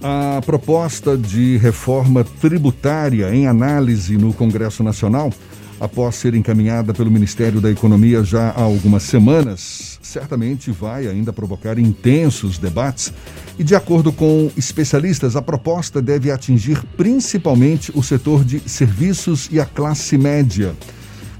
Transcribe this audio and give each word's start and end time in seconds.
A 0.00 0.40
proposta 0.46 1.16
de 1.16 1.56
reforma 1.56 2.22
tributária 2.22 3.34
em 3.34 3.48
análise 3.48 4.16
no 4.16 4.32
Congresso 4.32 4.84
Nacional, 4.84 5.32
após 5.80 6.14
ser 6.14 6.34
encaminhada 6.34 6.94
pelo 6.94 7.10
Ministério 7.10 7.60
da 7.60 7.68
Economia 7.68 8.22
já 8.22 8.50
há 8.50 8.62
algumas 8.62 9.02
semanas, 9.02 9.98
certamente 10.00 10.70
vai 10.70 11.08
ainda 11.08 11.32
provocar 11.32 11.80
intensos 11.80 12.58
debates. 12.58 13.12
E, 13.58 13.64
de 13.64 13.74
acordo 13.74 14.12
com 14.12 14.48
especialistas, 14.56 15.34
a 15.34 15.42
proposta 15.42 16.00
deve 16.00 16.30
atingir 16.30 16.80
principalmente 16.96 17.90
o 17.92 18.00
setor 18.00 18.44
de 18.44 18.60
serviços 18.68 19.48
e 19.50 19.58
a 19.58 19.66
classe 19.66 20.16
média. 20.16 20.76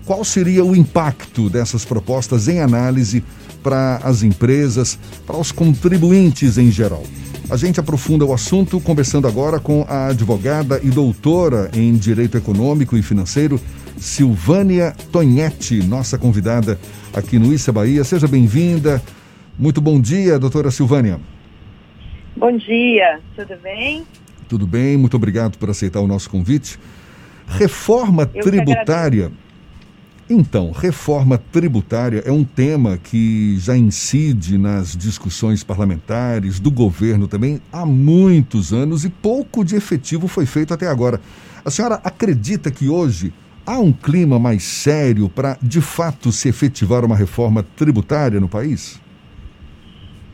Qual 0.05 0.25
seria 0.25 0.65
o 0.65 0.75
impacto 0.75 1.49
dessas 1.49 1.85
propostas 1.85 2.49
em 2.49 2.61
análise 2.61 3.23
para 3.63 4.01
as 4.03 4.25
empresas, 4.25 4.99
para 5.25 5.37
os 5.37 5.53
contribuintes 5.53 6.59
em 6.59 6.73
geral? 6.73 7.05
A 7.51 7.57
gente 7.57 7.81
aprofunda 7.81 8.27
o 8.27 8.35
assunto 8.35 8.79
conversando 8.79 9.27
agora 9.27 9.59
com 9.59 9.87
a 9.89 10.09
advogada 10.09 10.79
e 10.85 10.91
doutora 10.91 11.71
em 11.73 11.95
Direito 11.95 12.37
Econômico 12.37 12.95
e 12.95 13.03
Financeiro, 13.03 13.59
Silvânia 13.97 14.95
Tonhetti, 15.11 15.83
nossa 15.83 16.19
convidada 16.19 16.79
aqui 17.15 17.39
no 17.39 17.51
Issa 17.51 17.73
Bahia. 17.73 18.05
Seja 18.05 18.29
bem-vinda. 18.29 19.03
Muito 19.59 19.81
bom 19.81 19.99
dia, 19.99 20.39
doutora 20.39 20.71
Silvânia. 20.71 21.19
Bom 22.37 22.55
dia, 22.55 23.19
tudo 23.35 23.57
bem? 23.63 24.05
Tudo 24.47 24.67
bem, 24.67 24.99
muito 24.99 25.17
obrigado 25.17 25.57
por 25.57 25.71
aceitar 25.71 26.01
o 26.01 26.07
nosso 26.07 26.29
convite. 26.29 26.79
Reforma 27.47 28.31
Eu 28.35 28.43
tributária 28.43 29.33
então, 30.31 30.73
reforma 30.73 31.39
tributária 31.39 32.23
é 32.27 32.31
um 32.31 32.45
tema 32.45 32.99
que 32.99 33.57
já 33.59 33.75
incide 33.75 34.59
nas 34.59 34.95
discussões 34.95 35.65
parlamentares, 35.65 36.61
do 36.61 36.71
governo 36.71 37.27
também, 37.27 37.63
há 37.73 37.87
muitos 37.87 38.73
anos 38.73 39.07
e 39.07 39.09
pouco 39.09 39.65
de 39.65 39.75
efetivo 39.75 40.29
foi 40.29 40.45
feito 40.45 40.75
até 40.75 40.87
agora. 40.87 41.19
A 41.65 41.71
senhora 41.71 42.01
acredita 42.05 42.71
que 42.71 42.89
hoje 42.89 43.33
há 43.67 43.79
um 43.79 43.91
clima 43.91 44.39
mais 44.39 44.63
sério 44.63 45.31
para, 45.31 45.57
de 45.63 45.81
fato, 45.81 46.31
se 46.31 46.49
efetivar 46.49 47.05
uma 47.05 47.17
reforma 47.17 47.63
tributária 47.77 48.39
no 48.39 48.49
país? 48.49 49.01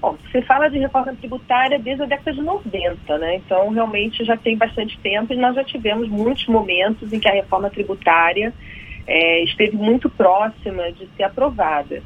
Bom, 0.00 0.18
se 0.30 0.42
fala 0.42 0.68
de 0.68 0.78
reforma 0.78 1.14
tributária 1.14 1.78
desde 1.78 2.02
a 2.02 2.06
década 2.06 2.32
de 2.32 2.42
90, 2.42 3.18
né? 3.18 3.36
Então, 3.36 3.70
realmente 3.70 4.24
já 4.24 4.36
tem 4.36 4.56
bastante 4.56 4.98
tempo 4.98 5.32
e 5.32 5.36
nós 5.36 5.54
já 5.54 5.64
tivemos 5.64 6.08
muitos 6.08 6.46
momentos 6.46 7.12
em 7.12 7.20
que 7.20 7.28
a 7.28 7.32
reforma 7.32 7.70
tributária 7.70 8.52
é, 9.06 9.42
esteve 9.44 9.76
muito 9.76 10.08
próxima 10.08 10.90
de 10.92 11.06
ser 11.16 11.24
aprovada. 11.24 12.02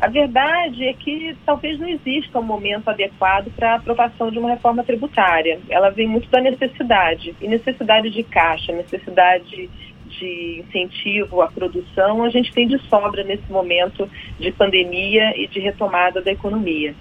A 0.00 0.08
verdade 0.08 0.84
é 0.84 0.92
que 0.92 1.36
talvez 1.46 1.78
não 1.78 1.88
exista 1.88 2.38
um 2.38 2.42
momento 2.42 2.88
adequado 2.88 3.50
para 3.54 3.72
a 3.72 3.76
aprovação 3.76 4.30
de 4.30 4.38
uma 4.38 4.50
reforma 4.50 4.82
tributária. 4.82 5.60
Ela 5.68 5.90
vem 5.90 6.06
muito 6.06 6.28
da 6.28 6.40
necessidade, 6.40 7.34
e 7.40 7.48
necessidade 7.48 8.10
de 8.10 8.22
caixa, 8.22 8.72
necessidade 8.72 9.70
de 10.06 10.64
incentivo 10.66 11.40
à 11.40 11.48
produção, 11.48 12.22
a 12.22 12.28
gente 12.28 12.52
tem 12.52 12.68
de 12.68 12.78
sobra 12.88 13.24
nesse 13.24 13.50
momento 13.50 14.08
de 14.38 14.52
pandemia 14.52 15.32
e 15.36 15.48
de 15.48 15.58
retomada 15.58 16.20
da 16.20 16.30
economia 16.30 16.94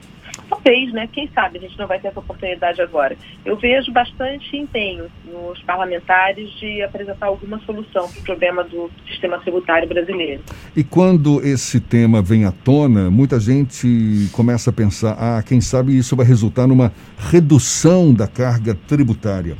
talvez, 0.50 0.92
né? 0.94 1.08
Quem 1.12 1.30
sabe 1.34 1.58
a 1.58 1.62
gente 1.62 1.78
não 1.78 1.88
vai 1.88 2.00
ter 2.00 2.10
essa 2.10 2.20
oportunidade 2.20 2.82
agora. 2.82 3.18
Eu 3.46 3.58
vejo 3.58 3.92
bastante 3.92 4.56
empenho 4.56 5.06
nos 5.26 5.62
parlamentares 5.64 6.50
de 6.60 6.82
apresentar 6.82 7.28
alguma 7.28 7.60
solução 7.66 8.10
para 8.10 8.20
o 8.20 8.24
problema 8.24 8.64
do 8.64 8.90
sistema 9.08 9.40
tributário 9.40 9.88
brasileiro. 9.88 10.44
E 10.76 10.84
quando 10.84 11.42
esse 11.46 11.80
tema 11.80 12.22
vem 12.22 12.46
à 12.46 12.52
tona, 12.52 13.10
muita 13.10 13.40
gente 13.40 14.30
começa 14.32 14.70
a 14.70 14.74
pensar: 14.74 15.16
ah, 15.20 15.44
quem 15.44 15.62
sabe 15.62 15.98
isso 15.98 16.16
vai 16.16 16.26
resultar 16.26 16.68
numa 16.68 16.92
redução 17.18 18.14
da 18.14 18.28
carga 18.28 18.76
tributária. 18.88 19.58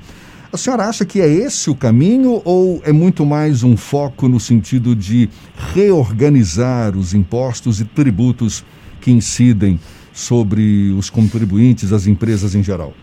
A 0.54 0.58
senhora 0.58 0.84
acha 0.84 1.04
que 1.04 1.20
é 1.20 1.26
esse 1.26 1.72
o 1.72 1.76
caminho 1.76 2.40
ou 2.46 2.80
é 2.86 2.92
muito 2.92 3.26
mais 3.26 3.64
um 3.64 3.76
foco 3.76 4.30
no 4.30 4.40
sentido 4.40 4.96
de 4.96 5.28
reorganizar 5.74 6.96
os 6.96 7.16
impostos 7.16 7.82
e 7.82 7.86
tributos 7.86 8.64
que 9.02 9.10
incidem 9.10 9.80
sobre 10.14 10.92
os 10.92 11.10
contribuintes, 11.10 11.92
as 11.92 12.08
empresas 12.08 12.54
em 12.54 12.64
geral? 12.64 12.94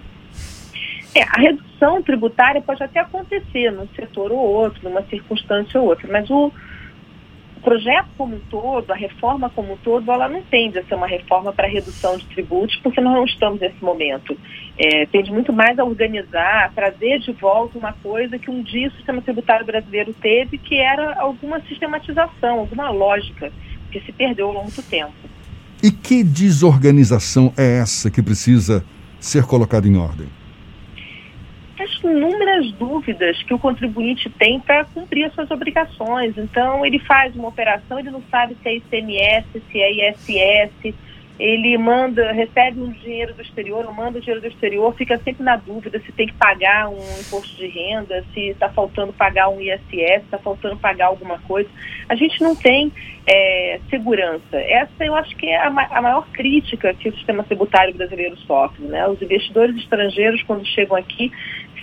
É, 1.15 1.23
a 1.23 1.41
redução 1.41 2.01
tributária 2.03 2.63
pode 2.63 2.83
até 2.83 3.01
acontecer 3.01 3.73
num 3.73 3.89
setor 3.89 4.31
ou 4.31 4.39
outro, 4.39 4.89
numa 4.89 5.03
circunstância 5.03 5.81
ou 5.81 5.89
outra, 5.89 6.09
mas 6.11 6.31
o 6.31 6.53
projeto 7.61 8.09
como 8.17 8.37
um 8.37 8.41
todo, 8.51 8.91
a 8.91 8.95
reforma 8.95 9.51
como 9.51 9.75
um 9.75 9.77
todo, 9.77 10.11
ela 10.11 10.29
não 10.29 10.41
tende 10.43 10.79
a 10.79 10.85
ser 10.85 10.95
uma 10.95 11.07
reforma 11.07 11.53
para 11.53 11.67
redução 11.67 12.17
de 12.17 12.25
tributos, 12.27 12.77
porque 12.77 13.01
nós 13.01 13.13
não 13.13 13.25
estamos 13.25 13.61
nesse 13.61 13.83
momento. 13.85 14.39
É, 14.79 15.05
tende 15.07 15.33
muito 15.33 15.53
mais 15.53 15.79
a 15.79 15.85
organizar, 15.85 16.65
a 16.65 16.69
trazer 16.69 17.19
de 17.19 17.33
volta 17.33 17.77
uma 17.77 17.93
coisa 17.93 18.39
que 18.39 18.51
um 18.51 18.63
dia 18.63 18.89
o 18.89 18.93
sistema 18.93 19.21
tributário 19.21 19.67
brasileiro 19.67 20.15
teve, 20.15 20.59
que 20.59 20.77
era 20.77 21.21
alguma 21.21 21.61
sistematização, 21.63 22.61
alguma 22.61 22.91
lógica, 22.91 23.53
que 23.91 24.01
se 24.01 24.13
perdeu 24.13 24.47
ao 24.47 24.55
longo 24.55 24.71
do 24.71 24.83
tempo. 24.83 25.30
E 25.83 25.91
que 25.91 26.23
desorganização 26.23 27.53
é 27.57 27.79
essa 27.79 28.11
que 28.11 28.23
precisa 28.23 28.85
ser 29.19 29.45
colocada 29.45 29.89
em 29.89 29.97
ordem? 29.97 30.29
As 31.79 32.05
inúmeras 32.05 32.71
dúvidas 32.73 33.43
que 33.43 33.55
o 33.55 33.59
contribuinte 33.59 34.29
tem 34.31 34.61
para 34.61 34.85
cumprir 34.85 35.25
as 35.25 35.35
suas 35.35 35.51
obrigações. 35.51 36.37
Então, 36.37 36.85
ele 36.85 36.99
faz 36.99 37.35
uma 37.35 37.49
operação, 37.49 37.99
ele 37.99 38.11
não 38.11 38.23
sabe 38.31 38.55
se 38.63 38.69
é 38.69 38.77
ICMS, 38.77 39.47
se 39.73 39.81
é 39.81 40.11
ISS, 40.11 40.95
ele 41.41 41.79
manda, 41.79 42.33
recebe 42.33 42.83
um 42.83 42.91
dinheiro 42.91 43.33
do 43.33 43.41
exterior, 43.41 43.87
ou 43.87 43.95
manda 43.95 44.19
o 44.19 44.21
dinheiro 44.21 44.43
do 44.43 44.47
exterior, 44.47 44.95
fica 44.95 45.17
sempre 45.19 45.43
na 45.43 45.57
dúvida 45.57 45.99
se 46.01 46.13
tem 46.13 46.27
que 46.27 46.35
pagar 46.35 46.91
um 46.91 47.01
imposto 47.19 47.57
de 47.57 47.67
renda, 47.67 48.23
se 48.35 48.49
está 48.49 48.69
faltando 48.69 49.11
pagar 49.15 49.49
um 49.49 49.59
ISS, 49.59 50.23
está 50.23 50.37
faltando 50.37 50.77
pagar 50.77 51.07
alguma 51.07 51.39
coisa. 51.39 51.69
A 52.11 52.15
gente 52.15 52.43
não 52.43 52.55
tem 52.55 52.93
é, 53.27 53.81
segurança. 53.89 54.59
Essa 54.59 55.03
eu 55.03 55.15
acho 55.15 55.35
que 55.37 55.47
é 55.47 55.57
a, 55.57 55.69
a, 55.69 56.03
maior 56.03 56.29
crítica 56.31 56.93
que 56.93 57.09
o 57.09 57.17
sistema 57.17 57.43
tributário 57.43 57.95
brasileiro 57.95 58.37
sofre. 58.41 58.85
Né? 58.85 59.09
Os 59.09 59.23
investidores 59.23 59.75
estrangeiros, 59.77 60.43
quando 60.43 60.67
chegam 60.67 60.95
aqui, 60.95 61.33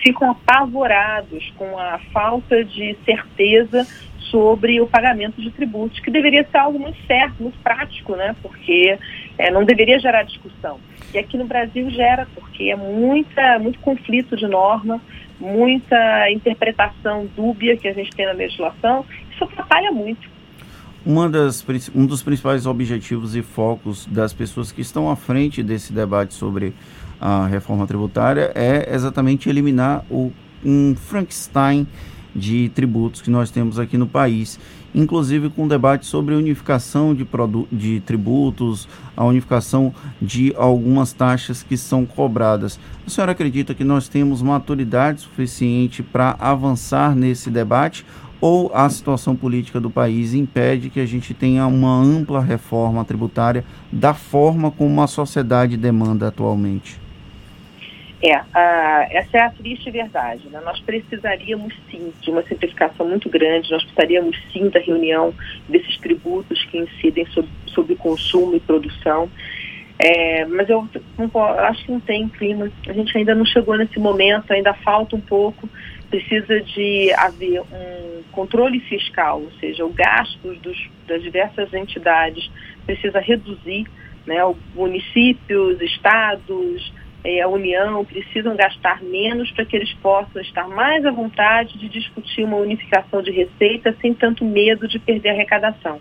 ficam 0.04 0.30
apavorados 0.30 1.52
com 1.56 1.76
a 1.76 1.98
falta 2.12 2.64
de 2.64 2.96
certeza 3.04 3.84
sobre 4.30 4.80
o 4.80 4.86
pagamento 4.86 5.40
de 5.40 5.50
tributos, 5.50 6.00
que 6.00 6.10
deveria 6.10 6.46
ser 6.50 6.58
algo 6.58 6.78
muito 6.78 6.98
certo, 7.06 7.42
muito 7.42 7.58
prático, 7.58 8.14
né? 8.16 8.34
Porque 8.42 8.98
é, 9.36 9.50
não 9.50 9.64
deveria 9.64 9.98
gerar 9.98 10.22
discussão. 10.22 10.78
E 11.12 11.18
aqui 11.18 11.36
no 11.36 11.46
Brasil 11.46 11.88
gera, 11.90 12.26
porque 12.34 12.64
é 12.64 12.76
muita, 12.76 13.58
muito 13.58 13.78
conflito 13.78 14.36
de 14.36 14.46
norma, 14.46 15.00
muita 15.40 16.30
interpretação 16.30 17.26
dúbia 17.36 17.76
que 17.76 17.88
a 17.88 17.92
gente 17.92 18.10
tem 18.10 18.26
na 18.26 18.32
legislação, 18.32 19.04
isso 19.32 19.44
atrapalha 19.44 19.90
muito. 19.90 20.28
Uma 21.06 21.28
das, 21.28 21.64
um 21.94 22.04
dos 22.04 22.22
principais 22.22 22.66
objetivos 22.66 23.34
e 23.34 23.42
focos 23.42 24.04
das 24.06 24.32
pessoas 24.32 24.72
que 24.72 24.80
estão 24.80 25.08
à 25.10 25.16
frente 25.16 25.62
desse 25.62 25.92
debate 25.92 26.34
sobre 26.34 26.74
a 27.20 27.46
reforma 27.46 27.86
tributária 27.86 28.52
é 28.54 28.94
exatamente 28.94 29.48
eliminar 29.48 30.04
o, 30.10 30.32
um 30.64 30.94
Frankenstein 30.94 31.86
de 32.34 32.68
tributos 32.74 33.20
que 33.20 33.30
nós 33.30 33.50
temos 33.50 33.78
aqui 33.78 33.96
no 33.96 34.06
país, 34.06 34.58
inclusive 34.94 35.50
com 35.50 35.68
debate 35.68 36.06
sobre 36.06 36.34
a 36.34 36.38
unificação 36.38 37.14
de, 37.14 37.26
de 37.70 38.00
tributos, 38.00 38.88
a 39.16 39.24
unificação 39.24 39.92
de 40.20 40.54
algumas 40.56 41.12
taxas 41.12 41.62
que 41.62 41.76
são 41.76 42.06
cobradas. 42.06 42.78
A 43.06 43.10
senhora 43.10 43.32
acredita 43.32 43.74
que 43.74 43.84
nós 43.84 44.08
temos 44.08 44.42
maturidade 44.42 45.20
suficiente 45.20 46.02
para 46.02 46.36
avançar 46.38 47.14
nesse 47.14 47.50
debate 47.50 48.04
ou 48.40 48.70
a 48.72 48.88
situação 48.88 49.34
política 49.34 49.80
do 49.80 49.90
país 49.90 50.32
impede 50.32 50.90
que 50.90 51.00
a 51.00 51.06
gente 51.06 51.34
tenha 51.34 51.66
uma 51.66 52.00
ampla 52.00 52.40
reforma 52.40 53.04
tributária 53.04 53.64
da 53.90 54.14
forma 54.14 54.70
como 54.70 55.02
a 55.02 55.06
sociedade 55.06 55.76
demanda 55.76 56.28
atualmente? 56.28 57.07
É, 58.20 58.34
a, 58.52 59.06
essa 59.10 59.36
é 59.36 59.40
a 59.40 59.50
triste 59.50 59.90
verdade. 59.90 60.48
Né? 60.48 60.60
Nós 60.64 60.80
precisaríamos 60.80 61.72
sim 61.90 62.12
de 62.20 62.30
uma 62.30 62.42
simplificação 62.42 63.08
muito 63.08 63.28
grande, 63.28 63.70
nós 63.70 63.82
precisaríamos 63.84 64.36
sim 64.52 64.68
da 64.68 64.80
reunião 64.80 65.32
desses 65.68 65.96
tributos 65.98 66.64
que 66.64 66.78
incidem 66.78 67.26
sobre, 67.26 67.50
sobre 67.66 67.94
consumo 67.94 68.56
e 68.56 68.60
produção. 68.60 69.30
É, 70.00 70.44
mas 70.46 70.68
eu, 70.68 70.88
não, 71.16 71.44
acho 71.44 71.84
que 71.84 71.92
não 71.92 72.00
tem 72.00 72.28
clima, 72.28 72.70
a 72.86 72.92
gente 72.92 73.16
ainda 73.16 73.34
não 73.34 73.44
chegou 73.44 73.76
nesse 73.76 73.98
momento, 73.98 74.52
ainda 74.52 74.72
falta 74.74 75.16
um 75.16 75.20
pouco. 75.20 75.68
Precisa 76.10 76.60
de 76.60 77.12
haver 77.12 77.60
um 77.60 78.22
controle 78.32 78.80
fiscal, 78.80 79.42
ou 79.42 79.52
seja, 79.60 79.84
o 79.84 79.92
gasto 79.92 80.54
dos, 80.54 80.88
das 81.06 81.22
diversas 81.22 81.72
entidades 81.74 82.50
precisa 82.86 83.20
reduzir, 83.20 83.86
né? 84.26 84.38
municípios, 84.74 85.80
estados, 85.82 86.92
é, 87.28 87.42
a 87.42 87.48
União 87.48 88.02
precisam 88.06 88.56
gastar 88.56 89.02
menos 89.02 89.50
para 89.50 89.66
que 89.66 89.76
eles 89.76 89.92
possam 89.94 90.40
estar 90.40 90.66
mais 90.66 91.04
à 91.04 91.10
vontade 91.10 91.76
de 91.78 91.86
discutir 91.86 92.42
uma 92.42 92.56
unificação 92.56 93.20
de 93.20 93.30
receita 93.30 93.94
sem 94.00 94.14
tanto 94.14 94.46
medo 94.46 94.88
de 94.88 94.98
perder 94.98 95.28
a 95.28 95.32
arrecadação. 95.32 96.00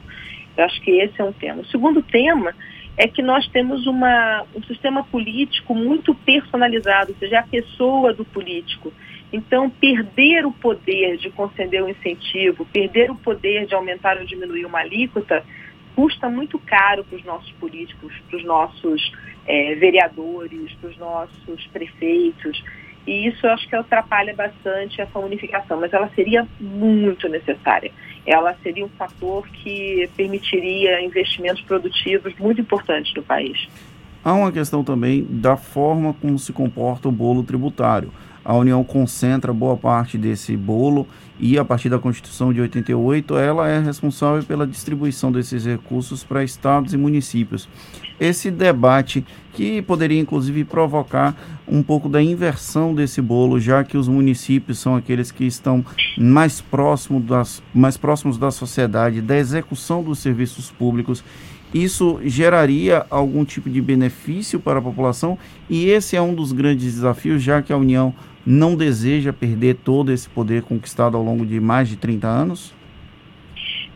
Eu 0.56 0.63
acho 0.63 0.81
que 0.81 0.91
esse 0.91 1.19
é 1.19 1.24
um 1.25 1.33
tema. 1.33 1.62
O 1.62 1.65
segundo 1.65 2.01
tema 2.01 2.56
é 2.95 3.07
que 3.07 3.21
nós 3.21 3.45
temos 3.50 3.85
uma, 3.85 4.45
um 4.56 4.63
sistema 4.63 5.03
político 5.03 5.75
muito 5.75 6.15
personalizado, 6.15 7.12
ou 7.12 7.18
seja, 7.18 7.39
a 7.39 7.44
pessoa 7.44 8.13
do 8.13 8.23
político. 8.23 8.94
Então, 9.31 9.69
perder 9.69 10.45
o 10.45 10.51
poder 10.53 11.18
de 11.18 11.30
conceder 11.30 11.83
um 11.83 11.89
incentivo, 11.89 12.65
perder 12.65 13.12
o 13.12 13.15
poder 13.15 13.65
de 13.65 13.75
aumentar 13.75 14.18
ou 14.18 14.25
diminuir 14.25 14.65
uma 14.65 14.80
alíquota, 14.80 15.44
custa 15.97 16.29
muito 16.29 16.59
caro 16.59 17.03
para 17.03 17.17
os 17.17 17.25
nossos 17.25 17.51
políticos, 17.53 18.13
para 18.29 18.38
os 18.38 18.45
nossos 18.45 19.11
é, 19.47 19.73
vereadores, 19.73 20.71
para 20.73 20.91
os 20.91 20.97
nossos 20.97 21.65
prefeitos. 21.73 22.63
E 23.07 23.27
isso 23.27 23.47
eu 23.47 23.51
acho 23.51 23.67
que 23.67 23.75
atrapalha 23.75 24.31
bastante 24.35 25.01
essa 25.01 25.17
unificação, 25.17 25.79
mas 25.81 25.91
ela 25.91 26.07
seria 26.13 26.47
muito 26.59 27.27
necessária. 27.27 27.91
Ela 28.27 28.55
seria 28.61 28.85
um 28.85 28.89
fator 28.89 29.47
que 29.47 30.07
permitiria 30.15 31.01
investimentos 31.01 31.63
produtivos 31.63 32.31
muito 32.38 32.61
importantes 32.61 33.11
no 33.15 33.23
país. 33.23 33.67
Há 34.23 34.33
uma 34.33 34.51
questão 34.51 34.83
também 34.83 35.25
da 35.27 35.57
forma 35.57 36.13
como 36.13 36.38
se 36.38 36.53
comporta 36.53 37.09
o 37.09 37.11
bolo 37.11 37.44
tributário 37.44 38.11
a 38.47 38.55
União 38.55 38.81
concentra 38.81 39.51
boa 39.51 39.75
parte 39.75 40.17
desse 40.17 40.55
bolo 40.55 41.05
e 41.38 41.59
a 41.59 41.65
partir 41.65 41.89
da 41.89 41.99
Constituição 41.99 42.53
de 42.53 42.61
88 42.61 43.38
ela 43.38 43.67
é 43.67 43.77
responsável 43.77 44.41
pela 44.41 44.65
distribuição 44.65 45.33
desses 45.33 45.65
recursos 45.65 46.23
para 46.23 46.45
estados 46.45 46.94
e 46.94 46.97
municípios. 46.97 47.67
Esse 48.17 48.49
debate 48.49 49.25
que 49.51 49.81
poderia 49.81 50.21
inclusive 50.21 50.63
provocar 50.63 51.35
um 51.67 51.83
pouco 51.83 52.07
da 52.07 52.23
inversão 52.23 52.95
desse 52.95 53.21
bolo, 53.21 53.59
já 53.59 53.83
que 53.83 53.97
os 53.97 54.07
municípios 54.07 54.79
são 54.79 54.95
aqueles 54.95 55.29
que 55.29 55.44
estão 55.44 55.83
mais 56.17 56.61
próximos 56.61 57.25
das, 57.25 57.61
mais 57.75 57.97
próximos 57.97 58.38
da 58.38 58.49
sociedade, 58.49 59.21
da 59.21 59.35
execução 59.35 60.01
dos 60.01 60.19
serviços 60.19 60.71
públicos 60.71 61.21
isso 61.73 62.19
geraria 62.23 63.05
algum 63.09 63.44
tipo 63.44 63.69
de 63.69 63.81
benefício 63.81 64.57
para 64.59 64.79
a 64.79 64.81
população 64.81 65.38
e 65.69 65.89
esse 65.89 66.15
é 66.15 66.21
um 66.21 66.33
dos 66.33 66.53
grandes 66.53 66.94
desafios, 66.95 67.44
já 67.44 67.61
que 67.61 67.73
a 67.73 67.77
União 67.77 68.13
não 68.49 68.77
deseja 68.77 69.33
perder 69.33 69.75
todo 69.83 70.09
esse 70.09 70.29
poder 70.29 70.63
conquistado 70.63 71.17
ao 71.17 71.23
longo 71.23 71.45
de 71.45 71.59
mais 71.59 71.89
de 71.89 71.97
30 71.97 72.27
anos? 72.29 72.73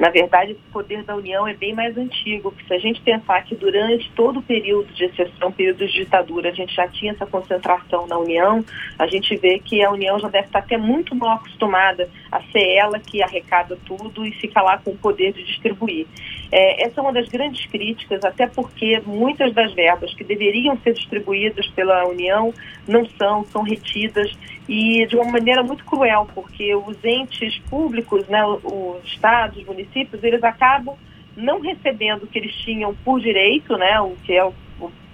Na 0.02 0.10
verdade, 0.10 0.54
o 0.54 0.72
poder 0.74 1.04
da 1.04 1.16
União 1.16 1.48
é 1.48 1.54
bem 1.54 1.76
mais 1.76 1.96
antigo, 1.96 2.52
porque 2.52 2.66
se 2.66 2.74
a 2.74 2.80
gente 2.80 3.00
pensar 3.02 3.44
que 3.44 3.54
durante 3.54 4.10
todo 4.16 4.40
o 4.40 4.42
período 4.42 4.92
de 4.96 5.06
exceção, 5.06 5.52
período 5.52 5.86
de 5.86 5.94
ditadura, 5.94 6.50
a 6.50 6.52
gente 6.52 6.74
já 6.74 6.88
tinha 6.88 7.12
essa 7.12 7.28
concentração 7.28 8.08
na 8.08 8.18
União, 8.18 8.66
a 8.98 9.06
gente 9.06 9.36
vê 9.38 9.60
que 9.60 9.84
a 9.84 9.92
União 9.92 10.18
já 10.18 10.28
deve 10.28 10.48
estar 10.48 10.58
até 10.58 10.76
muito 10.76 11.14
mal 11.14 11.36
acostumada 11.36 12.10
a 12.32 12.42
ser 12.52 12.68
ela 12.78 12.98
que 12.98 13.22
arrecada 13.22 13.78
tudo 13.86 14.26
e 14.26 14.32
fica 14.32 14.60
lá 14.64 14.80
com 14.80 14.90
o 14.90 14.98
poder 14.98 15.34
de 15.34 15.44
distribuir. 15.44 16.08
É, 16.52 16.84
essa 16.84 17.00
é 17.00 17.04
uma 17.04 17.14
das 17.14 17.30
grandes 17.30 17.64
críticas, 17.68 18.26
até 18.26 18.48
porque 18.48 19.00
muitas 19.06 19.54
das 19.54 19.72
verbas 19.74 20.12
que 20.16 20.24
deveriam 20.24 20.76
ser 20.80 20.94
distribuídas 20.94 21.68
pela 21.68 22.08
União 22.08 22.52
não 22.88 23.06
são, 23.06 23.46
são 23.46 23.62
retidas 23.62 24.36
e 24.68 25.06
de 25.06 25.16
uma 25.16 25.32
maneira 25.32 25.62
muito 25.64 25.84
cruel, 25.86 26.28
porque 26.34 26.74
os 26.76 27.04
entes 27.04 27.60
públicos, 27.70 28.28
né, 28.28 28.42
os 28.46 29.04
estados, 29.04 29.58
os 29.58 29.66
municípios, 29.92 30.24
eles 30.24 30.44
acabam 30.44 30.96
não 31.36 31.62
recebendo 31.62 32.24
o 32.24 32.28
que 32.28 32.40
eles 32.40 32.54
tinham 32.56 32.96
por 33.06 33.20
direito, 33.20 33.78
né, 33.78 34.00
o 34.02 34.16
que 34.24 34.34
é 34.34 34.44
o, 34.44 34.54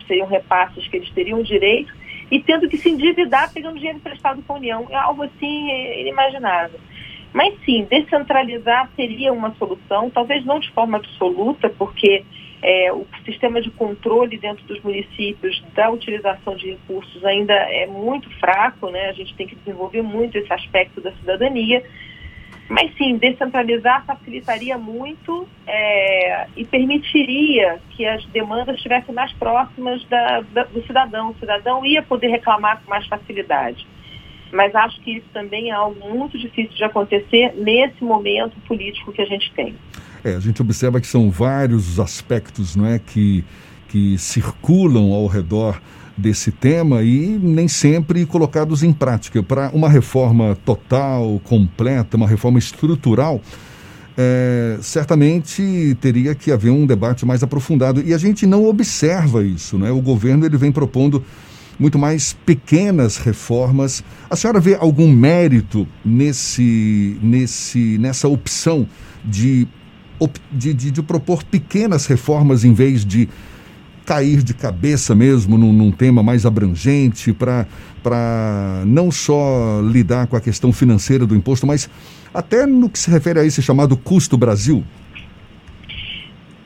seriam 0.07 0.27
repasses 0.27 0.88
que 0.88 0.97
eles 0.97 1.09
teriam 1.12 1.41
direito, 1.41 1.94
e 2.31 2.39
tendo 2.39 2.68
que 2.68 2.77
se 2.77 2.89
endividar 2.89 3.51
pegando 3.53 3.75
dinheiro 3.75 3.97
emprestado 3.97 4.41
com 4.44 4.53
a 4.53 4.57
União. 4.57 4.88
É 4.89 4.95
algo 4.95 5.24
assim 5.24 5.69
inimaginável. 6.00 6.79
Mas 7.33 7.53
sim, 7.65 7.85
descentralizar 7.89 8.89
seria 8.95 9.31
uma 9.31 9.53
solução, 9.56 10.09
talvez 10.09 10.44
não 10.45 10.59
de 10.59 10.71
forma 10.71 10.97
absoluta, 10.97 11.69
porque 11.69 12.24
é, 12.62 12.91
o 12.91 13.06
sistema 13.25 13.62
de 13.62 13.69
controle 13.69 14.38
dentro 14.38 14.65
dos 14.65 14.81
municípios 14.81 15.62
da 15.75 15.89
utilização 15.89 16.56
de 16.56 16.71
recursos 16.71 17.24
ainda 17.24 17.53
é 17.53 17.85
muito 17.85 18.29
fraco, 18.39 18.89
né? 18.89 19.09
A 19.09 19.13
gente 19.13 19.35
tem 19.35 19.45
que 19.47 19.56
desenvolver 19.56 20.01
muito 20.01 20.38
esse 20.38 20.51
aspecto 20.51 21.00
da 21.00 21.12
cidadania. 21.13 21.83
Mas 22.69 22.94
sim, 22.98 23.18
descentralizar 23.18 24.06
facilitaria 24.06 24.78
muito 24.78 25.48
é, 25.66 26.48
e 26.56 26.66
permitiria 26.66 27.80
que 27.92 28.06
as 28.06 28.25
demandas 28.28 28.75
estivessem 28.75 29.16
mais 29.16 29.31
próximas 29.34 30.04
da, 30.06 30.42
da, 30.54 30.64
do 30.66 30.86
cidadão. 30.86 31.30
O 31.30 31.40
cidadão 31.40 31.86
ia 31.86 32.04
poder 32.04 32.28
reclamar 32.28 32.81
com 32.81 32.90
mais 32.90 33.08
facilidade. 33.08 33.88
Mas 34.52 34.74
acho 34.75 35.00
que 35.02 35.18
isso 35.18 35.28
também 35.34 35.69
é 35.69 35.74
algo 35.74 36.10
muito 36.10 36.38
difícil 36.38 36.75
de 36.75 36.84
acontecer 36.84 37.54
nesse 37.56 38.04
momento 38.04 38.56
político 38.68 39.12
que 39.12 39.22
a 39.22 39.25
gente 39.25 39.52
tem. 39.54 39.75
É, 40.24 40.36
a 40.36 40.40
gente 40.40 40.62
observa 40.62 41.00
que 41.00 41.08
são 41.08 41.30
vários 41.30 41.92
os 41.92 42.00
aspectos 42.00 42.75
não 42.75 42.86
é, 42.86 43.00
que, 43.00 43.46
que 43.88 44.18
circulam 44.18 45.13
ao 45.13 45.25
redor 45.28 45.81
desse 46.18 46.52
tema 46.52 47.04
e 47.04 47.40
nem 47.42 47.68
sempre 47.68 48.25
colocados 48.25 48.84
em 48.84 48.92
prática. 48.92 49.44
Para 49.44 49.69
uma 49.74 49.88
reforma 49.88 50.58
total, 50.66 51.40
completa, 51.44 52.18
uma 52.18 52.28
reforma 52.28 52.58
estrutural, 52.58 53.40
é, 54.18 54.78
certamente 54.81 55.96
teria 56.02 56.34
que 56.34 56.52
haver 56.52 56.72
um 56.72 56.86
debate 56.86 57.25
mais 57.25 57.44
aprofundado. 57.44 58.02
E 58.04 58.14
a 58.14 58.18
gente 58.18 58.48
não 58.48 58.66
observa 58.66 59.44
isso. 59.44 59.78
Né? 59.78 59.92
O 59.92 60.02
governo 60.02 60.46
ele 60.46 60.58
vem 60.58 60.72
propondo 60.72 61.24
muito 61.80 62.00
mais 62.00 62.34
pequenas 62.34 63.18
reformas. 63.18 64.04
A 64.30 64.36
senhora 64.36 64.60
vê 64.60 64.75
algum 64.75 65.12
mérito 65.12 65.88
nesse, 66.04 67.18
nesse, 67.22 67.98
nessa 68.00 68.28
opção 68.28 68.88
de 69.24 69.68
de, 70.52 70.74
de, 70.74 70.92
de 70.92 71.04
propor 71.04 71.44
pequenas 71.44 72.08
reformas 72.08 72.63
em 72.63 72.74
vez 72.74 73.06
de 73.06 73.30
cair 74.07 74.42
de 74.42 74.54
cabeça 74.54 75.13
mesmo 75.13 75.57
num, 75.57 75.74
num 75.74 75.92
tema 75.92 76.24
mais 76.24 76.45
abrangente 76.45 77.33
para 77.33 77.65
não 78.86 79.12
só 79.12 79.81
lidar 79.81 80.27
com 80.27 80.38
a 80.38 80.42
questão 80.42 80.71
financeira 80.71 81.27
do 81.27 81.36
imposto, 81.36 81.68
mas 81.68 81.89
até 82.33 82.65
no 82.65 82.89
que 82.89 82.98
se 82.98 83.12
refere 83.12 83.42
a 83.42 83.44
esse 83.44 83.62
chamado 83.62 83.98
custo 83.98 84.38
Brasil? 84.38 84.81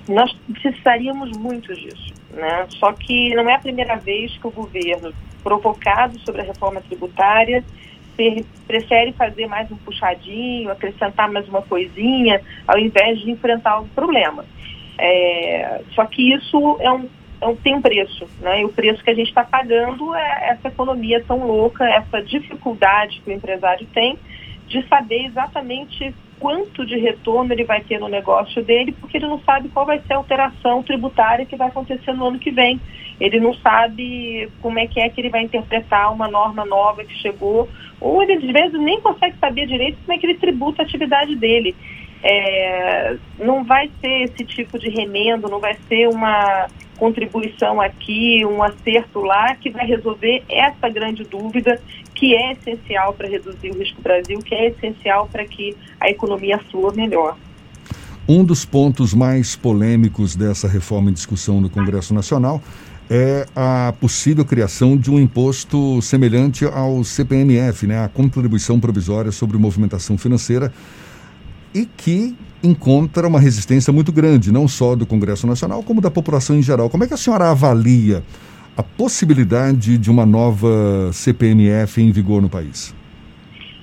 Nós 0.08 0.32
precisaríamos 0.62 1.36
muito 1.36 1.74
disso, 1.74 2.14
né? 2.32 2.68
Só 2.80 2.94
que 2.94 3.34
não 3.34 3.50
é 3.50 3.56
a 3.56 3.60
primeira 3.60 3.96
vez 3.96 4.32
que 4.38 4.46
o 4.46 4.52
governo, 4.52 5.12
provocado 5.44 6.20
sobre 6.20 6.42
a 6.42 6.44
reforma 6.44 6.80
tributária, 6.82 7.64
prefere 8.68 9.14
fazer 9.14 9.48
mais 9.48 9.72
um 9.72 9.78
puxadinho, 9.78 10.70
acrescentar 10.70 11.32
mais 11.32 11.48
uma 11.48 11.64
coisinha, 11.64 12.40
ao 12.68 12.78
invés 12.78 13.20
de 13.20 13.32
enfrentar 13.32 13.80
o 13.80 13.88
problema. 13.88 14.46
É, 15.00 15.82
só 15.96 16.06
que 16.06 16.36
isso 16.36 16.78
é 16.82 16.92
um, 16.92 17.08
um, 17.42 17.56
tem 17.56 17.76
um 17.76 17.82
preço, 17.82 18.28
né? 18.40 18.62
E 18.62 18.66
o 18.66 18.70
preço 18.70 19.04
que 19.04 19.10
a 19.10 19.16
gente 19.16 19.30
está 19.30 19.44
pagando 19.44 20.14
é 20.16 20.50
essa 20.50 20.68
economia 20.68 21.24
tão 21.28 21.46
louca, 21.46 21.84
essa 21.86 22.22
dificuldade 22.22 23.22
que 23.24 23.30
o 23.30 23.34
empresário 23.34 23.88
tem 23.94 24.18
de 24.68 24.88
saber 24.88 25.26
exatamente 25.26 26.14
quanto 26.40 26.86
de 26.86 26.98
retorno 26.98 27.54
ele 27.54 27.64
vai 27.64 27.82
ter 27.82 28.00
no 28.00 28.08
negócio 28.08 28.64
dele, 28.64 28.92
porque 28.94 29.18
ele 29.18 29.28
não 29.28 29.40
sabe 29.42 29.70
qual 29.70 29.86
vai 29.86 30.00
ser 30.00 30.14
a 30.14 30.18
alteração 30.18 30.82
tributária 30.82 31.46
que 31.46 31.56
vai 31.56 31.68
acontecer 31.68 32.14
no 32.14 32.28
ano 32.28 32.40
que 32.40 32.50
vem. 32.50 32.80
Ele 33.20 33.40
não 33.40 33.54
sabe 33.54 34.50
como 34.60 34.80
é 34.80 34.88
que 34.88 35.00
é 35.00 35.08
que 35.08 35.22
ele 35.22 35.30
vai 35.30 35.44
interpretar 35.44 36.12
uma 36.12 36.28
norma 36.28 36.66
nova 36.66 37.04
que 37.04 37.14
chegou, 37.16 37.70
ou 38.00 38.24
ele 38.24 38.34
às 38.34 38.44
vezes 38.44 38.80
nem 38.80 39.00
consegue 39.00 39.38
saber 39.38 39.68
direito 39.68 40.00
como 40.04 40.14
é 40.14 40.18
que 40.18 40.26
ele 40.26 40.40
tributa 40.40 40.82
a 40.82 40.86
atividade 40.86 41.36
dele. 41.36 41.76
É, 42.24 43.18
não 43.38 43.64
vai 43.64 43.92
ser 44.00 44.24
esse 44.24 44.44
tipo 44.46 44.80
de 44.80 44.90
remendo, 44.90 45.50
não 45.50 45.60
vai 45.60 45.76
ser 45.88 46.08
uma 46.08 46.68
contribuição 47.02 47.82
aqui, 47.82 48.46
um 48.46 48.62
acerto 48.62 49.22
lá, 49.22 49.56
que 49.56 49.72
vai 49.72 49.88
resolver 49.88 50.44
essa 50.48 50.88
grande 50.88 51.24
dúvida 51.24 51.82
que 52.14 52.36
é 52.36 52.52
essencial 52.52 53.12
para 53.16 53.28
reduzir 53.28 53.72
o 53.72 53.80
risco 53.80 54.00
Brasil, 54.04 54.38
que 54.38 54.54
é 54.54 54.68
essencial 54.68 55.28
para 55.28 55.44
que 55.44 55.76
a 56.00 56.12
economia 56.12 56.60
flua 56.70 56.94
melhor. 56.94 57.36
Um 58.30 58.44
dos 58.44 58.64
pontos 58.64 59.16
mais 59.16 59.56
polêmicos 59.56 60.36
dessa 60.36 60.68
reforma 60.68 61.10
em 61.10 61.14
discussão 61.14 61.60
no 61.60 61.72
Congresso 61.72 62.14
Nacional 62.14 62.62
é 63.10 63.48
a 63.56 63.96
possível 64.00 64.46
criação 64.46 64.96
de 64.96 65.10
um 65.10 65.20
imposto 65.20 66.00
semelhante 66.04 66.66
ao 66.66 67.04
CPMF, 67.04 67.88
né, 67.88 68.06
a 68.06 68.10
Contribuição 68.10 68.80
Provisória 68.80 69.32
sobre 69.32 69.58
Movimentação 69.58 70.20
Financeira, 70.20 70.72
e 71.74 71.84
que 71.84 72.38
encontra 72.64 73.28
uma 73.28 73.40
resistência 73.40 73.92
muito 73.92 74.12
grande, 74.12 74.52
não 74.52 74.68
só 74.68 74.96
do 74.96 75.06
Congresso 75.06 75.48
Nacional, 75.48 75.84
como 75.84 76.02
da 76.02 76.12
população 76.12 76.56
em 76.56 76.62
geral. 76.62 76.90
Como 76.90 77.04
é 77.04 77.08
que 77.08 77.14
a 77.14 77.18
senhora 77.18 77.50
avalia 77.50 78.24
a 78.78 78.84
possibilidade 78.84 79.98
de 79.98 80.10
uma 80.10 80.26
nova 80.26 81.12
CPMF 81.12 82.02
em 82.02 82.12
vigor 82.12 82.42
no 82.42 82.50
país? 82.50 82.96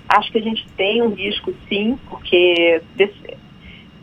Acho 0.09 0.33
que 0.33 0.39
a 0.39 0.43
gente 0.43 0.67
tem 0.77 1.03
um 1.03 1.11
risco, 1.11 1.53
sim, 1.69 1.99
porque 2.09 2.81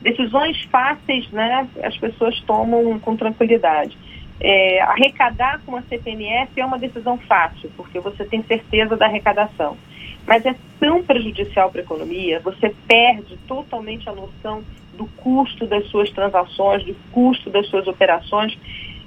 decisões 0.01 0.61
fáceis, 0.71 1.27
né, 1.31 1.67
as 1.83 1.97
pessoas 1.97 2.39
tomam 2.41 2.99
com 2.99 3.15
tranquilidade. 3.15 3.97
É, 4.39 4.81
arrecadar 4.81 5.61
com 5.65 5.75
a 5.75 5.81
CPMF 5.83 6.59
é 6.59 6.65
uma 6.65 6.77
decisão 6.77 7.17
fácil, 7.17 7.71
porque 7.75 7.99
você 7.99 8.23
tem 8.25 8.43
certeza 8.43 8.95
da 8.95 9.05
arrecadação. 9.05 9.77
Mas 10.25 10.45
é 10.45 10.55
tão 10.79 11.03
prejudicial 11.03 11.69
para 11.69 11.81
a 11.81 11.83
economia, 11.83 12.39
você 12.39 12.73
perde 12.87 13.37
totalmente 13.47 14.09
a 14.09 14.13
noção 14.13 14.63
do 14.93 15.05
custo 15.17 15.67
das 15.67 15.85
suas 15.87 16.09
transações, 16.11 16.83
do 16.83 16.95
custo 17.11 17.49
das 17.49 17.67
suas 17.67 17.87
operações. 17.87 18.57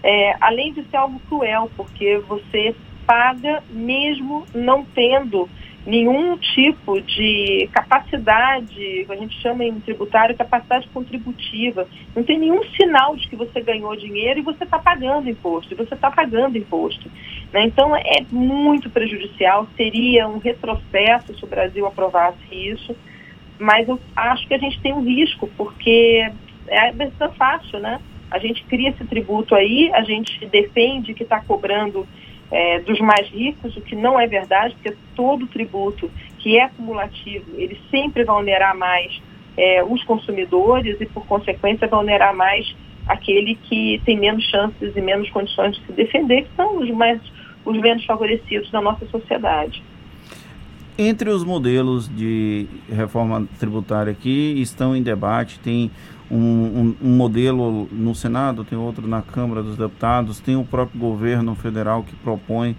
é, 0.01 0.37
além 0.41 0.73
de 0.73 0.85
ser 0.85 0.97
algo 0.97 1.21
cruel, 1.29 1.69
porque 1.77 2.19
você 2.19 2.73
paga 3.05 3.63
mesmo 3.69 4.47
não 4.55 4.85
tendo 4.85 5.49
nenhum 5.89 6.37
tipo 6.37 7.01
de 7.01 7.67
capacidade, 7.73 9.07
a 9.09 9.17
gente 9.17 9.41
chama 9.41 9.65
em 9.65 9.81
tributário 9.81 10.37
capacidade 10.37 10.87
contributiva, 10.89 11.89
não 12.15 12.23
tem 12.23 12.39
nenhum 12.39 12.63
sinal 12.77 13.17
de 13.17 13.27
que 13.27 13.35
você 13.35 13.63
ganhou 13.63 13.97
dinheiro 13.97 14.39
e 14.39 14.43
você 14.43 14.65
está 14.65 14.79
pagando 14.79 15.31
imposto, 15.31 15.73
e 15.73 15.77
você 15.77 15.95
está 15.95 16.11
pagando 16.11 16.59
imposto. 16.59 17.11
Né? 17.51 17.65
Então 17.65 17.97
é 17.97 18.23
muito 18.31 18.91
prejudicial, 18.91 19.67
seria 19.79 20.29
um 20.29 20.37
retrocesso 20.37 21.35
se 21.35 21.43
o 21.43 21.49
Brasil 21.49 21.87
aprovasse 21.87 22.39
isso, 22.53 22.95
mas 23.59 23.89
eu 23.89 23.99
acho 24.15 24.47
que 24.47 24.53
a 24.53 24.59
gente 24.59 24.79
tem 24.81 24.93
um 24.93 25.03
risco, 25.03 25.49
porque 25.57 26.31
é 26.67 26.93
bastante 26.93 27.37
fácil, 27.37 27.81
né? 27.81 27.99
A 28.31 28.39
gente 28.39 28.63
cria 28.65 28.91
esse 28.91 29.05
tributo 29.07 29.55
aí, 29.55 29.91
a 29.95 30.03
gente 30.03 30.45
defende 30.47 31.15
que 31.15 31.23
está 31.23 31.41
cobrando 31.41 32.07
é, 32.51 32.81
dos 32.81 32.99
mais 33.01 33.29
ricos, 33.29 33.77
o 33.77 33.81
que 33.81 33.95
não 33.95 34.19
é 34.19 34.27
verdade, 34.27 34.75
porque 34.75 34.97
todo 35.15 35.47
tributo 35.47 36.11
que 36.39 36.57
é 36.57 36.65
acumulativo, 36.65 37.47
ele 37.55 37.79
sempre 37.91 38.25
vai 38.25 38.37
onerar 38.37 38.77
mais 38.77 39.21
é, 39.57 39.83
os 39.85 40.03
consumidores 40.05 41.01
e, 41.01 41.07
por 41.07 41.27
consequência, 41.27 41.87
vai 41.87 42.01
onerar 42.01 42.35
mais 42.35 42.75
aquele 43.07 43.55
que 43.55 44.01
tem 44.05 44.19
menos 44.19 44.45
chances 44.45 44.95
e 44.95 45.01
menos 45.01 45.29
condições 45.31 45.77
de 45.77 45.87
se 45.87 45.93
defender, 45.93 46.43
que 46.43 46.51
são 46.57 46.79
os, 46.79 46.91
mais, 46.91 47.21
os 47.65 47.79
menos 47.81 48.05
favorecidos 48.05 48.71
da 48.71 48.81
nossa 48.81 49.07
sociedade. 49.07 49.83
Entre 50.97 51.31
os 51.31 51.45
modelos 51.45 52.09
de 52.09 52.67
reforma 52.91 53.47
tributária 53.59 54.15
que 54.15 54.61
estão 54.61 54.97
em 54.97 55.03
debate, 55.03 55.59
tem 55.61 55.91
um, 56.31 56.37
um, 56.37 56.97
um, 57.03 57.17
modelo 57.17 57.89
no 57.91 58.15
Senado, 58.15 58.65
tem 58.65 58.79
outro 58.79 59.07
na 59.07 59.23
Câmara 59.23 59.63
dos 59.63 59.77
Deputados, 59.77 60.41
tem 60.41 60.57
o 60.57 60.65
próprio 60.65 61.01
governo 61.01 61.55
federal 61.55 62.03
que 62.03 62.15
propõe 62.17 62.77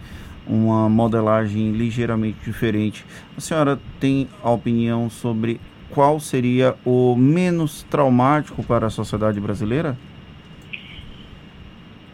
uma 0.48 0.89
modelagem 0.89 1.72
ligeiramente 1.72 2.38
diferente. 2.44 3.06
A 3.38 3.41
senhora 3.41 3.79
tem 4.00 4.27
a 4.44 4.50
opinião 4.50 5.10
sobre 5.10 5.60
qual 5.89 6.20
seria 6.20 6.75
o 6.86 7.15
menos 7.15 7.84
traumático 7.84 8.63
para 8.63 8.88
a 8.88 8.89
sociedade 8.89 9.39
brasileira? 9.39 9.98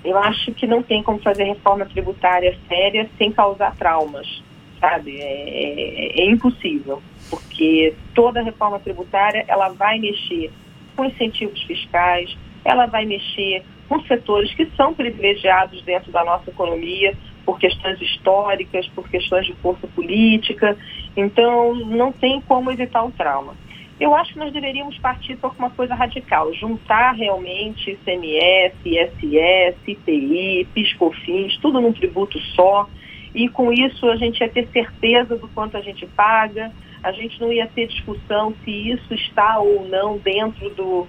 Eu 0.03 0.17
acho 0.17 0.53
que 0.53 0.67
não 0.67 0.83
tem 0.83 1.01
como 1.01 1.19
fazer 1.19 1.45
reforma 1.45 1.85
tributária 1.85 2.55
séria 2.67 3.09
sem 3.17 3.31
causar 3.31 3.75
traumas, 3.75 4.43
sabe? 4.79 5.17
É, 5.17 6.21
é, 6.21 6.21
é 6.21 6.29
impossível, 6.29 7.01
porque 7.29 7.95
toda 8.13 8.41
reforma 8.41 8.79
tributária 8.79 9.43
ela 9.47 9.69
vai 9.69 9.97
mexer 9.97 10.51
com 10.95 11.05
incentivos 11.05 11.61
fiscais, 11.63 12.35
ela 12.63 12.85
vai 12.85 13.05
mexer 13.05 13.63
com 13.87 14.01
setores 14.01 14.53
que 14.53 14.65
são 14.75 14.93
privilegiados 14.93 15.81
dentro 15.83 16.11
da 16.11 16.23
nossa 16.23 16.49
economia 16.49 17.15
por 17.45 17.59
questões 17.59 18.01
históricas, 18.01 18.87
por 18.87 19.07
questões 19.07 19.45
de 19.45 19.53
força 19.53 19.87
política. 19.87 20.75
Então, 21.15 21.75
não 21.75 22.11
tem 22.11 22.41
como 22.41 22.71
evitar 22.71 23.03
o 23.03 23.11
trauma. 23.11 23.53
Eu 23.99 24.13
acho 24.13 24.33
que 24.33 24.39
nós 24.39 24.51
deveríamos 24.51 24.97
partir 24.97 25.37
para 25.37 25.51
uma 25.57 25.69
coisa 25.69 25.95
radical, 25.95 26.53
juntar 26.53 27.13
realmente 27.13 27.91
ICMS, 27.91 28.75
ISS, 28.83 29.77
IPI, 29.87 30.67
PIS/COFINS, 30.73 31.57
tudo 31.61 31.79
num 31.79 31.93
tributo 31.93 32.37
só, 32.55 32.89
e 33.33 33.47
com 33.47 33.71
isso 33.71 34.09
a 34.09 34.17
gente 34.17 34.41
ia 34.41 34.49
ter 34.49 34.67
certeza 34.67 35.37
do 35.37 35.47
quanto 35.47 35.77
a 35.77 35.81
gente 35.81 36.05
paga, 36.07 36.73
a 37.03 37.11
gente 37.11 37.39
não 37.39 37.51
ia 37.51 37.67
ter 37.67 37.87
discussão 37.87 38.53
se 38.63 38.71
isso 38.71 39.13
está 39.13 39.59
ou 39.59 39.87
não 39.87 40.17
dentro 40.17 40.69
do, 40.71 41.07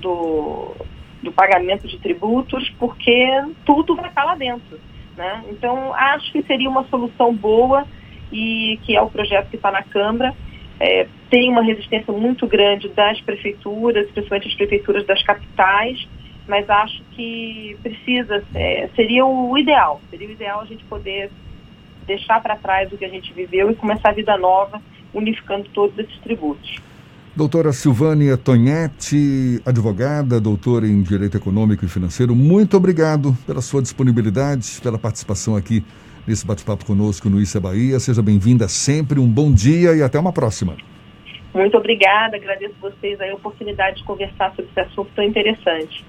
do, 0.00 0.74
do 1.22 1.32
pagamento 1.32 1.86
de 1.86 1.98
tributos, 1.98 2.68
porque 2.78 3.26
tudo 3.64 3.94
vai 3.94 4.08
estar 4.08 4.24
lá 4.24 4.34
dentro. 4.34 4.78
Né? 5.16 5.44
Então, 5.50 5.92
acho 5.94 6.30
que 6.32 6.42
seria 6.42 6.70
uma 6.70 6.84
solução 6.84 7.34
boa 7.34 7.86
e 8.32 8.78
que 8.84 8.96
é 8.96 9.00
o 9.00 9.10
projeto 9.10 9.50
que 9.50 9.56
está 9.56 9.70
na 9.70 9.82
Câmara. 9.82 10.34
É, 10.80 11.08
tem 11.28 11.50
uma 11.50 11.62
resistência 11.62 12.12
muito 12.12 12.46
grande 12.46 12.88
das 12.88 13.20
prefeituras, 13.20 14.08
principalmente 14.10 14.48
as 14.48 14.54
prefeituras 14.54 15.04
das 15.06 15.22
capitais, 15.22 16.08
mas 16.46 16.70
acho 16.70 17.02
que 17.12 17.76
precisa, 17.82 18.42
é, 18.54 18.88
seria 18.94 19.26
o 19.26 19.58
ideal, 19.58 20.00
seria 20.08 20.28
o 20.28 20.32
ideal 20.32 20.60
a 20.60 20.64
gente 20.64 20.84
poder 20.84 21.30
deixar 22.06 22.40
para 22.40 22.56
trás 22.56 22.90
o 22.92 22.96
que 22.96 23.04
a 23.04 23.08
gente 23.08 23.32
viveu 23.32 23.70
e 23.70 23.74
começar 23.74 24.10
a 24.10 24.14
vida 24.14 24.36
nova 24.38 24.80
unificando 25.12 25.68
todos 25.74 25.98
esses 25.98 26.18
tributos. 26.18 26.76
Doutora 27.34 27.72
Silvânia 27.72 28.36
Tonhetti, 28.36 29.62
advogada, 29.64 30.40
doutora 30.40 30.86
em 30.86 31.02
Direito 31.02 31.36
Econômico 31.36 31.84
e 31.84 31.88
Financeiro, 31.88 32.34
muito 32.34 32.76
obrigado 32.76 33.36
pela 33.46 33.60
sua 33.60 33.80
disponibilidade, 33.80 34.80
pela 34.82 34.98
participação 34.98 35.54
aqui 35.54 35.84
nesse 36.26 36.44
bate-papo 36.44 36.84
conosco 36.84 37.30
no 37.30 37.40
Issa 37.40 37.60
Bahia. 37.60 38.00
Seja 38.00 38.22
bem-vinda 38.22 38.66
sempre, 38.66 39.20
um 39.20 39.28
bom 39.28 39.52
dia 39.52 39.94
e 39.94 40.02
até 40.02 40.18
uma 40.18 40.32
próxima. 40.32 40.76
Muito 41.54 41.76
obrigada, 41.76 42.36
agradeço 42.36 42.74
vocês 42.80 43.20
a 43.20 43.32
oportunidade 43.34 43.98
de 43.98 44.04
conversar 44.04 44.50
sobre 44.50 44.70
esse 44.70 44.80
assunto 44.80 45.10
tão 45.14 45.24
interessante. 45.24 46.04